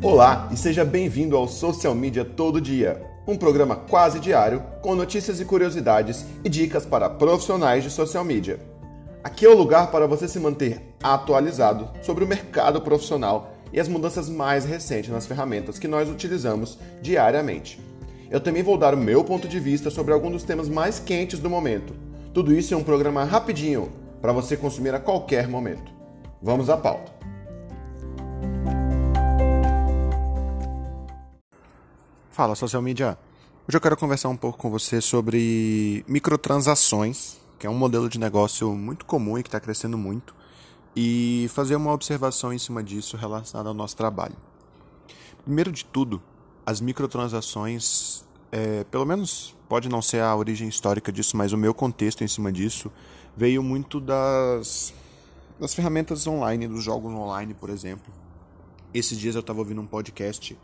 Olá 0.00 0.48
e 0.52 0.56
seja 0.56 0.84
bem-vindo 0.84 1.36
ao 1.36 1.48
Social 1.48 1.92
Media 1.92 2.24
Todo 2.24 2.60
Dia, 2.60 3.02
um 3.26 3.36
programa 3.36 3.74
quase 3.74 4.20
diário 4.20 4.62
com 4.80 4.94
notícias 4.94 5.40
e 5.40 5.44
curiosidades 5.44 6.24
e 6.44 6.48
dicas 6.48 6.86
para 6.86 7.10
profissionais 7.10 7.82
de 7.82 7.90
social 7.90 8.22
media. 8.22 8.60
Aqui 9.24 9.44
é 9.44 9.48
o 9.48 9.56
lugar 9.56 9.90
para 9.90 10.06
você 10.06 10.28
se 10.28 10.38
manter 10.38 10.80
atualizado 11.02 11.88
sobre 12.00 12.22
o 12.22 12.28
mercado 12.28 12.80
profissional 12.80 13.52
e 13.72 13.80
as 13.80 13.88
mudanças 13.88 14.30
mais 14.30 14.64
recentes 14.64 15.10
nas 15.10 15.26
ferramentas 15.26 15.80
que 15.80 15.88
nós 15.88 16.08
utilizamos 16.08 16.78
diariamente. 17.02 17.80
Eu 18.30 18.40
também 18.40 18.62
vou 18.62 18.78
dar 18.78 18.94
o 18.94 18.98
meu 18.98 19.24
ponto 19.24 19.48
de 19.48 19.58
vista 19.58 19.90
sobre 19.90 20.14
alguns 20.14 20.30
dos 20.30 20.44
temas 20.44 20.68
mais 20.68 21.00
quentes 21.00 21.40
do 21.40 21.50
momento. 21.50 21.92
Tudo 22.32 22.54
isso 22.54 22.72
em 22.72 22.76
um 22.76 22.84
programa 22.84 23.24
rapidinho 23.24 23.90
para 24.22 24.32
você 24.32 24.56
consumir 24.56 24.94
a 24.94 25.00
qualquer 25.00 25.48
momento. 25.48 25.90
Vamos 26.40 26.70
à 26.70 26.76
pauta. 26.76 27.17
Fala, 32.38 32.54
social 32.54 32.80
media. 32.80 33.18
Hoje 33.66 33.76
eu 33.76 33.80
quero 33.80 33.96
conversar 33.96 34.28
um 34.28 34.36
pouco 34.36 34.56
com 34.56 34.70
você 34.70 35.00
sobre 35.00 36.04
microtransações, 36.06 37.36
que 37.58 37.66
é 37.66 37.70
um 37.70 37.74
modelo 37.74 38.08
de 38.08 38.16
negócio 38.16 38.72
muito 38.76 39.04
comum 39.06 39.36
e 39.36 39.42
que 39.42 39.48
está 39.48 39.58
crescendo 39.58 39.98
muito, 39.98 40.36
e 40.94 41.50
fazer 41.52 41.74
uma 41.74 41.92
observação 41.92 42.52
em 42.52 42.58
cima 42.58 42.80
disso 42.80 43.16
relacionada 43.16 43.68
ao 43.68 43.74
nosso 43.74 43.96
trabalho. 43.96 44.36
Primeiro 45.42 45.72
de 45.72 45.84
tudo, 45.84 46.22
as 46.64 46.80
microtransações, 46.80 48.24
é, 48.52 48.84
pelo 48.84 49.04
menos 49.04 49.52
pode 49.68 49.88
não 49.88 50.00
ser 50.00 50.22
a 50.22 50.36
origem 50.36 50.68
histórica 50.68 51.10
disso, 51.10 51.36
mas 51.36 51.52
o 51.52 51.56
meu 51.56 51.74
contexto 51.74 52.22
em 52.22 52.28
cima 52.28 52.52
disso 52.52 52.88
veio 53.36 53.64
muito 53.64 53.98
das, 53.98 54.94
das 55.58 55.74
ferramentas 55.74 56.24
online, 56.24 56.68
dos 56.68 56.84
jogos 56.84 57.12
online, 57.12 57.52
por 57.52 57.68
exemplo. 57.68 58.12
Esses 58.94 59.18
dias 59.18 59.34
eu 59.34 59.40
estava 59.40 59.58
ouvindo 59.58 59.80
um 59.80 59.86
podcast 59.88 60.56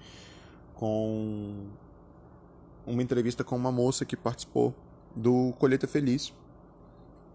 com 0.74 1.66
uma 2.86 3.02
entrevista 3.02 3.42
com 3.42 3.56
uma 3.56 3.72
moça 3.72 4.04
que 4.04 4.16
participou 4.16 4.74
do 5.14 5.52
Colheita 5.58 5.86
Feliz. 5.86 6.32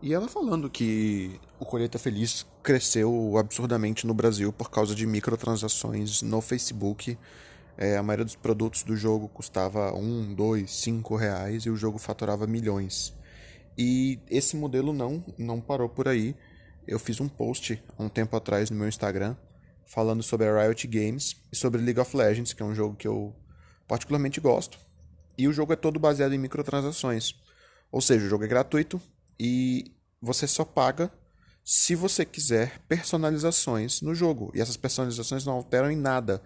E 0.01 0.13
ela 0.13 0.29
falando 0.29 0.69
que 0.69 1.39
o 1.59 1.65
Colheita 1.65 1.99
Feliz 1.99 2.45
cresceu 2.63 3.37
absurdamente 3.37 4.07
no 4.07 4.13
Brasil 4.13 4.53
por 4.53 4.69
causa 4.69 4.95
de 4.95 5.05
microtransações 5.05 6.21
no 6.21 6.39
Facebook. 6.39 7.17
É, 7.77 7.97
a 7.97 8.03
maioria 8.03 8.25
dos 8.25 8.35
produtos 8.35 8.83
do 8.83 8.95
jogo 8.95 9.27
custava 9.27 9.93
um, 9.93 10.33
dois, 10.33 10.71
cinco 10.71 11.15
reais 11.15 11.63
e 11.63 11.69
o 11.69 11.75
jogo 11.75 11.97
faturava 11.97 12.47
milhões. 12.47 13.13
E 13.77 14.19
esse 14.29 14.55
modelo 14.55 14.93
não, 14.93 15.23
não 15.37 15.59
parou 15.59 15.89
por 15.89 16.07
aí. 16.07 16.35
Eu 16.87 16.99
fiz 16.99 17.19
um 17.19 17.27
post 17.27 17.81
há 17.97 18.03
um 18.03 18.09
tempo 18.09 18.35
atrás 18.35 18.69
no 18.69 18.77
meu 18.77 18.87
Instagram 18.87 19.35
falando 19.89 20.21
sobre 20.21 20.47
a 20.47 20.61
Riot 20.61 20.87
Games 20.87 21.35
e 21.51 21.55
sobre 21.55 21.81
League 21.81 21.99
of 21.99 22.15
Legends, 22.15 22.53
que 22.53 22.61
é 22.61 22.65
um 22.65 22.75
jogo 22.75 22.95
que 22.95 23.07
eu 23.07 23.35
particularmente 23.87 24.39
gosto. 24.39 24.79
E 25.35 25.47
o 25.47 25.51
jogo 25.51 25.73
é 25.73 25.75
todo 25.75 25.99
baseado 25.99 26.31
em 26.33 26.37
microtransações. 26.37 27.33
Ou 27.91 27.99
seja, 27.99 28.25
o 28.25 28.29
jogo 28.29 28.43
é 28.43 28.47
gratuito 28.47 29.01
e 29.39 29.91
você 30.21 30.45
só 30.45 30.63
paga 30.63 31.11
se 31.65 31.95
você 31.95 32.23
quiser 32.23 32.79
personalizações 32.87 34.01
no 34.01 34.13
jogo. 34.13 34.51
E 34.53 34.61
essas 34.61 34.77
personalizações 34.77 35.43
não 35.43 35.53
alteram 35.53 35.89
em 35.89 35.97
nada 35.97 36.39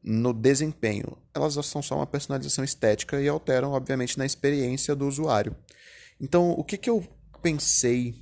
no 0.00 0.32
desempenho. 0.32 1.18
Elas 1.34 1.54
são 1.66 1.82
só 1.82 1.96
uma 1.96 2.06
personalização 2.06 2.64
estética 2.64 3.20
e 3.20 3.26
alteram, 3.26 3.72
obviamente, 3.72 4.16
na 4.16 4.24
experiência 4.24 4.94
do 4.94 5.08
usuário. 5.08 5.56
Então, 6.20 6.50
o 6.50 6.62
que, 6.62 6.76
que 6.76 6.88
eu 6.88 7.04
pensei 7.42 8.14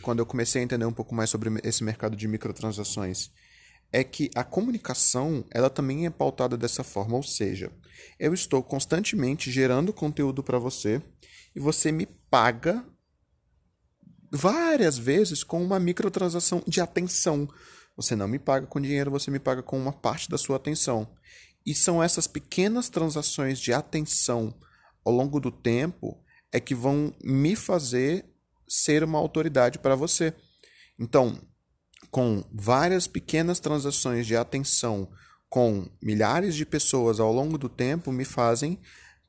quando 0.00 0.20
eu 0.20 0.26
comecei 0.26 0.60
a 0.60 0.64
entender 0.64 0.84
um 0.84 0.92
pouco 0.92 1.12
mais 1.12 1.28
sobre 1.28 1.50
esse 1.64 1.82
mercado 1.82 2.16
de 2.16 2.28
microtransações? 2.28 3.32
É 3.92 4.04
que 4.04 4.30
a 4.34 4.44
comunicação 4.44 5.44
ela 5.50 5.70
também 5.70 6.06
é 6.06 6.10
pautada 6.10 6.56
dessa 6.56 6.84
forma, 6.84 7.16
ou 7.16 7.22
seja, 7.22 7.70
eu 8.18 8.34
estou 8.34 8.62
constantemente 8.62 9.50
gerando 9.50 9.92
conteúdo 9.92 10.42
para 10.42 10.58
você 10.58 11.00
e 11.54 11.60
você 11.60 11.90
me 11.90 12.06
paga 12.30 12.84
várias 14.30 14.98
vezes 14.98 15.42
com 15.42 15.62
uma 15.62 15.80
microtransação 15.80 16.62
de 16.66 16.80
atenção. 16.80 17.48
Você 17.96 18.14
não 18.14 18.28
me 18.28 18.38
paga 18.38 18.66
com 18.66 18.80
dinheiro, 18.80 19.10
você 19.10 19.30
me 19.30 19.38
paga 19.38 19.62
com 19.62 19.78
uma 19.78 19.92
parte 19.92 20.28
da 20.28 20.36
sua 20.36 20.56
atenção. 20.56 21.08
E 21.64 21.74
são 21.74 22.02
essas 22.02 22.26
pequenas 22.26 22.88
transações 22.88 23.58
de 23.58 23.72
atenção 23.72 24.54
ao 25.04 25.12
longo 25.12 25.40
do 25.40 25.50
tempo 25.50 26.22
é 26.52 26.60
que 26.60 26.74
vão 26.74 27.14
me 27.22 27.56
fazer 27.56 28.24
ser 28.68 29.02
uma 29.02 29.18
autoridade 29.18 29.78
para 29.78 29.94
você. 29.94 30.34
Então, 30.98 31.40
com 32.10 32.44
várias 32.52 33.06
pequenas 33.06 33.60
transações 33.60 34.26
de 34.26 34.36
atenção 34.36 35.08
com 35.48 35.88
milhares 36.02 36.54
de 36.54 36.66
pessoas 36.66 37.20
ao 37.20 37.32
longo 37.32 37.56
do 37.56 37.68
tempo 37.68 38.12
me 38.12 38.24
fazem 38.24 38.78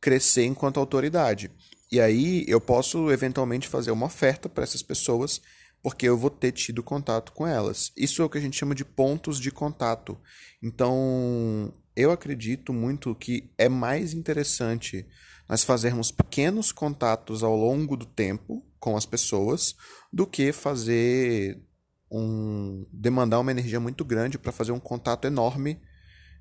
crescer 0.02 0.46
enquanto 0.46 0.80
autoridade. 0.80 1.52
E 1.92 2.02
aí 2.02 2.44
eu 2.48 2.60
posso 2.60 3.12
eventualmente 3.12 3.68
fazer 3.68 3.92
uma 3.92 4.08
oferta 4.08 4.50
para 4.50 4.64
essas 4.64 4.82
pessoas 4.82 5.42
porque 5.82 6.08
eu 6.08 6.18
vou 6.18 6.30
ter 6.30 6.52
tido 6.52 6.84
contato 6.84 7.32
com 7.32 7.48
elas. 7.48 7.92
Isso 7.96 8.22
é 8.22 8.26
o 8.26 8.30
que 8.30 8.38
a 8.38 8.42
gente 8.42 8.58
chama 8.58 8.76
de 8.76 8.84
pontos 8.84 9.40
de 9.40 9.52
contato. 9.52 10.18
Então, 10.62 11.72
eu 11.96 12.12
acredito 12.12 12.74
muito 12.74 13.16
que 13.16 13.50
é 13.58 13.70
mais 13.70 14.14
interessante 14.14 15.08
nós 15.48 15.64
fazermos 15.64 16.12
pequenos 16.12 16.72
contatos 16.72 17.42
ao 17.42 17.56
longo 17.56 17.96
do 17.96 18.06
tempo 18.06 18.66
com 18.80 18.98
as 18.98 19.06
pessoas 19.06 19.76
do 20.12 20.28
que 20.28 20.52
fazer 20.52 21.62
um 22.10 22.86
demandar 22.92 23.40
uma 23.40 23.52
energia 23.52 23.80
muito 23.80 24.06
grande 24.06 24.38
para 24.38 24.52
fazer 24.52 24.72
um 24.72 24.80
contato 24.80 25.26
enorme 25.26 25.80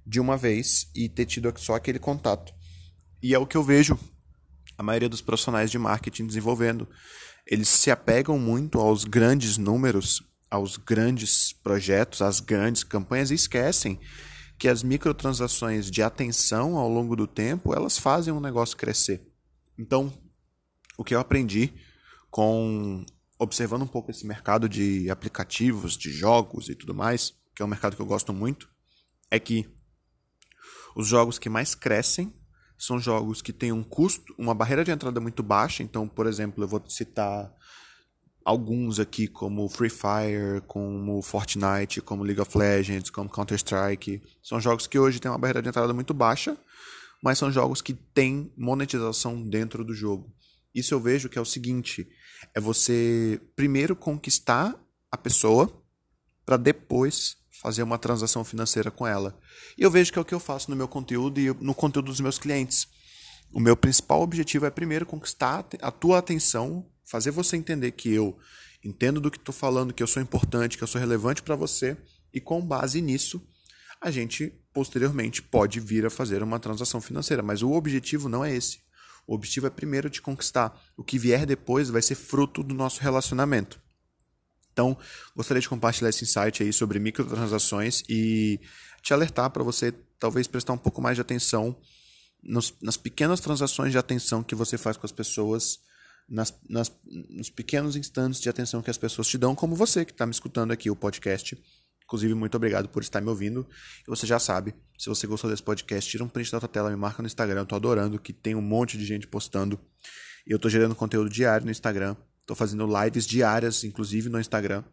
de 0.06 0.20
uma 0.20 0.36
vez 0.36 0.90
e 0.94 1.08
ter 1.08 1.26
tido 1.26 1.52
só 1.56 1.74
aquele 1.74 1.98
contato. 1.98 2.54
E 3.22 3.34
é 3.34 3.38
o 3.38 3.46
que 3.46 3.56
eu 3.56 3.62
vejo 3.62 3.98
a 4.78 4.82
maioria 4.82 5.08
dos 5.08 5.20
profissionais 5.20 5.70
de 5.70 5.78
marketing 5.78 6.26
desenvolvendo. 6.26 6.88
Eles 7.46 7.68
se 7.68 7.90
apegam 7.90 8.38
muito 8.38 8.78
aos 8.78 9.04
grandes 9.04 9.56
números, 9.56 10.22
aos 10.50 10.76
grandes 10.76 11.52
projetos, 11.52 12.22
às 12.22 12.40
grandes 12.40 12.84
campanhas 12.84 13.30
e 13.30 13.34
esquecem 13.34 13.98
que 14.58 14.68
as 14.68 14.82
microtransações 14.82 15.90
de 15.90 16.02
atenção 16.02 16.76
ao 16.76 16.88
longo 16.88 17.14
do 17.14 17.26
tempo, 17.26 17.74
elas 17.74 17.98
fazem 17.98 18.32
um 18.32 18.40
negócio 18.40 18.76
crescer. 18.76 19.22
Então, 19.78 20.12
o 20.96 21.04
que 21.04 21.14
eu 21.14 21.20
aprendi 21.20 21.74
com 22.30 23.04
observando 23.38 23.82
um 23.82 23.86
pouco 23.86 24.10
esse 24.10 24.26
mercado 24.26 24.68
de 24.68 25.10
aplicativos, 25.10 25.96
de 25.96 26.10
jogos 26.10 26.68
e 26.68 26.74
tudo 26.74 26.94
mais, 26.94 27.34
que 27.54 27.62
é 27.62 27.64
um 27.64 27.68
mercado 27.68 27.96
que 27.96 28.02
eu 28.02 28.06
gosto 28.06 28.32
muito, 28.32 28.68
é 29.30 29.38
que 29.38 29.68
os 30.94 31.06
jogos 31.06 31.38
que 31.38 31.48
mais 31.48 31.74
crescem 31.74 32.32
são 32.78 32.98
jogos 32.98 33.40
que 33.40 33.52
têm 33.52 33.72
um 33.72 33.82
custo, 33.82 34.34
uma 34.38 34.54
barreira 34.54 34.84
de 34.84 34.90
entrada 34.90 35.20
muito 35.20 35.42
baixa. 35.42 35.82
Então, 35.82 36.06
por 36.06 36.26
exemplo, 36.26 36.62
eu 36.62 36.68
vou 36.68 36.82
citar 36.88 37.52
alguns 38.44 39.00
aqui 39.00 39.26
como 39.26 39.68
Free 39.68 39.90
Fire, 39.90 40.62
como 40.66 41.20
Fortnite, 41.22 42.00
como 42.00 42.22
League 42.22 42.40
of 42.40 42.56
Legends, 42.56 43.10
como 43.10 43.28
Counter-Strike. 43.28 44.22
São 44.42 44.60
jogos 44.60 44.86
que 44.86 44.98
hoje 44.98 45.18
têm 45.18 45.30
uma 45.30 45.38
barreira 45.38 45.62
de 45.62 45.68
entrada 45.68 45.92
muito 45.92 46.14
baixa, 46.14 46.56
mas 47.22 47.38
são 47.38 47.50
jogos 47.50 47.82
que 47.82 47.92
têm 47.92 48.52
monetização 48.56 49.42
dentro 49.42 49.84
do 49.84 49.94
jogo. 49.94 50.32
Isso 50.76 50.92
eu 50.92 51.00
vejo 51.00 51.30
que 51.30 51.38
é 51.38 51.40
o 51.40 51.46
seguinte: 51.46 52.06
é 52.54 52.60
você 52.60 53.40
primeiro 53.56 53.96
conquistar 53.96 54.78
a 55.10 55.16
pessoa 55.16 55.72
para 56.44 56.58
depois 56.58 57.38
fazer 57.62 57.82
uma 57.82 57.98
transação 57.98 58.44
financeira 58.44 58.90
com 58.90 59.06
ela. 59.06 59.40
E 59.78 59.82
eu 59.82 59.90
vejo 59.90 60.12
que 60.12 60.18
é 60.18 60.22
o 60.22 60.24
que 60.24 60.34
eu 60.34 60.38
faço 60.38 60.70
no 60.70 60.76
meu 60.76 60.86
conteúdo 60.86 61.40
e 61.40 61.48
no 61.54 61.74
conteúdo 61.74 62.06
dos 62.06 62.20
meus 62.20 62.38
clientes. 62.38 62.86
O 63.50 63.58
meu 63.58 63.74
principal 63.74 64.20
objetivo 64.20 64.66
é 64.66 64.70
primeiro 64.70 65.06
conquistar 65.06 65.66
a 65.80 65.90
tua 65.90 66.18
atenção, 66.18 66.86
fazer 67.10 67.30
você 67.30 67.56
entender 67.56 67.92
que 67.92 68.12
eu 68.12 68.36
entendo 68.84 69.18
do 69.18 69.30
que 69.30 69.38
estou 69.38 69.54
falando, 69.54 69.94
que 69.94 70.02
eu 70.02 70.06
sou 70.06 70.22
importante, 70.22 70.76
que 70.76 70.84
eu 70.84 70.88
sou 70.88 71.00
relevante 71.00 71.42
para 71.42 71.56
você, 71.56 71.96
e 72.34 72.40
com 72.40 72.60
base 72.60 73.00
nisso, 73.00 73.42
a 73.98 74.10
gente 74.10 74.52
posteriormente 74.74 75.40
pode 75.40 75.80
vir 75.80 76.04
a 76.04 76.10
fazer 76.10 76.42
uma 76.42 76.60
transação 76.60 77.00
financeira. 77.00 77.42
Mas 77.42 77.62
o 77.62 77.72
objetivo 77.72 78.28
não 78.28 78.44
é 78.44 78.54
esse. 78.54 78.85
O 79.26 79.34
objetivo 79.34 79.66
é 79.66 79.70
primeiro 79.70 80.08
te 80.08 80.22
conquistar. 80.22 80.80
O 80.96 81.02
que 81.02 81.18
vier 81.18 81.44
depois 81.44 81.88
vai 81.88 82.02
ser 82.02 82.14
fruto 82.14 82.62
do 82.62 82.74
nosso 82.74 83.00
relacionamento. 83.00 83.80
Então, 84.72 84.96
gostaria 85.34 85.60
de 85.60 85.68
compartilhar 85.68 86.10
esse 86.10 86.24
insight 86.24 86.62
aí 86.62 86.72
sobre 86.72 86.98
microtransações 86.98 88.02
e 88.08 88.60
te 89.02 89.14
alertar 89.14 89.50
para 89.50 89.62
você 89.62 89.92
talvez 90.18 90.46
prestar 90.46 90.74
um 90.74 90.78
pouco 90.78 91.00
mais 91.00 91.16
de 91.16 91.22
atenção 91.22 91.76
nos, 92.42 92.74
nas 92.80 92.96
pequenas 92.96 93.40
transações 93.40 93.90
de 93.90 93.98
atenção 93.98 94.42
que 94.42 94.54
você 94.54 94.76
faz 94.76 94.96
com 94.96 95.06
as 95.06 95.12
pessoas, 95.12 95.80
nas, 96.28 96.54
nas, 96.68 96.92
nos 97.04 97.50
pequenos 97.50 97.96
instantes 97.96 98.40
de 98.40 98.48
atenção 98.48 98.82
que 98.82 98.90
as 98.90 98.98
pessoas 98.98 99.26
te 99.26 99.38
dão, 99.38 99.54
como 99.54 99.74
você 99.74 100.04
que 100.04 100.12
está 100.12 100.26
me 100.26 100.32
escutando 100.32 100.72
aqui 100.72 100.90
o 100.90 100.96
podcast. 100.96 101.56
Inclusive, 102.06 102.34
muito 102.34 102.54
obrigado 102.54 102.88
por 102.88 103.02
estar 103.02 103.20
me 103.20 103.28
ouvindo. 103.28 103.66
E 104.06 104.08
você 104.08 104.26
já 104.26 104.38
sabe, 104.38 104.74
se 104.96 105.08
você 105.08 105.26
gostou 105.26 105.50
desse 105.50 105.62
podcast, 105.62 106.08
tira 106.08 106.22
um 106.22 106.28
print 106.28 106.50
da 106.52 106.60
tua 106.60 106.68
tela, 106.68 106.88
me 106.88 106.96
marca 106.96 107.20
no 107.20 107.26
Instagram. 107.26 107.60
Eu 107.60 107.66
tô 107.66 107.74
adorando 107.74 108.18
que 108.18 108.32
tem 108.32 108.54
um 108.54 108.62
monte 108.62 108.96
de 108.96 109.04
gente 109.04 109.26
postando. 109.26 109.78
E 110.46 110.52
eu 110.52 110.58
tô 110.58 110.68
gerando 110.68 110.94
conteúdo 110.94 111.28
diário 111.28 111.64
no 111.66 111.70
Instagram. 111.72 112.16
Tô 112.46 112.54
fazendo 112.54 112.86
lives 112.86 113.26
diárias, 113.26 113.82
inclusive 113.82 114.28
no 114.28 114.38
Instagram. 114.38 114.84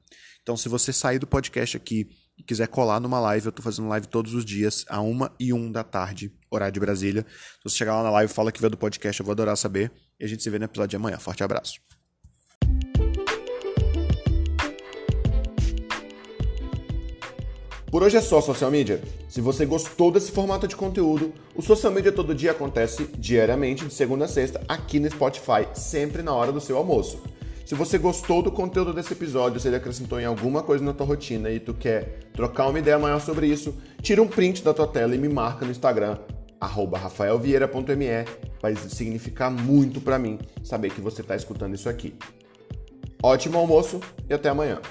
Então, 0.42 0.58
se 0.58 0.68
você 0.68 0.92
sair 0.92 1.20
do 1.20 1.28
podcast 1.28 1.78
aqui 1.78 2.10
e 2.36 2.44
quiser 2.44 2.68
colar 2.68 3.00
numa 3.00 3.20
live, 3.20 3.46
eu 3.46 3.52
tô 3.52 3.62
fazendo 3.62 3.88
live 3.88 4.08
todos 4.08 4.34
os 4.34 4.44
dias, 4.44 4.84
a 4.90 5.00
uma 5.00 5.32
e 5.40 5.54
um 5.54 5.72
da 5.72 5.84
tarde, 5.84 6.34
horário 6.50 6.74
de 6.74 6.80
Brasília. 6.80 7.26
Se 7.30 7.64
você 7.64 7.78
chegar 7.78 7.96
lá 7.96 8.04
na 8.04 8.10
live, 8.10 8.34
fala 8.34 8.52
que 8.52 8.60
veio 8.60 8.72
do 8.72 8.78
podcast, 8.78 9.20
eu 9.20 9.26
vou 9.26 9.34
adorar 9.34 9.56
saber. 9.56 9.92
E 10.20 10.26
a 10.26 10.28
gente 10.28 10.42
se 10.42 10.50
vê 10.50 10.58
no 10.58 10.66
episódio 10.66 10.90
de 10.90 10.96
amanhã. 10.96 11.20
Forte 11.20 11.44
abraço. 11.44 11.93
Por 17.94 18.02
hoje 18.02 18.18
é 18.18 18.22
só 18.22 18.42
social 18.42 18.72
media. 18.72 19.00
Se 19.30 19.40
você 19.40 19.68
gostou 19.68 20.12
desse 20.12 20.32
formato 20.32 20.68
de 20.68 20.76
conteúdo, 20.76 21.32
o 21.56 21.62
Social 21.62 21.94
Media 21.94 22.12
Todo 22.12 22.34
Dia 22.34 22.50
acontece 22.50 23.08
diariamente, 23.20 23.86
de 23.86 23.94
segunda 23.94 24.26
a 24.26 24.28
sexta, 24.28 24.60
aqui 24.68 25.00
no 25.00 25.08
Spotify, 25.12 25.68
sempre 25.76 26.24
na 26.24 26.34
hora 26.34 26.52
do 26.52 26.60
seu 26.60 26.76
almoço. 26.76 27.22
Se 27.64 27.76
você 27.76 28.00
gostou 28.00 28.42
do 28.42 28.52
conteúdo 28.52 28.96
desse 28.96 29.14
episódio, 29.14 29.60
se 29.60 29.68
ele 29.68 29.76
acrescentou 29.76 30.20
em 30.20 30.26
alguma 30.26 30.64
coisa 30.64 30.84
na 30.84 30.92
tua 30.92 31.06
rotina 31.06 31.52
e 31.52 31.60
tu 31.60 31.72
quer 31.76 32.32
trocar 32.34 32.68
uma 32.68 32.80
ideia 32.80 32.98
maior 32.98 33.22
sobre 33.22 33.46
isso, 33.46 33.76
tira 34.02 34.24
um 34.24 34.28
print 34.28 34.64
da 34.64 34.74
tua 34.74 34.88
tela 34.88 35.14
e 35.14 35.20
me 35.20 35.30
marca 35.30 35.64
no 35.64 35.70
Instagram, 35.70 36.18
rafaelvieira.me. 36.60 38.26
Vai 38.60 38.76
significar 38.76 39.52
muito 39.52 40.02
para 40.02 40.18
mim 40.18 40.40
saber 40.64 40.90
que 40.90 41.00
você 41.00 41.22
está 41.22 41.36
escutando 41.36 41.76
isso 41.76 41.88
aqui. 41.88 42.16
Ótimo 43.22 43.60
almoço 43.60 44.00
e 44.28 44.34
até 44.34 44.50
amanhã. 44.50 44.82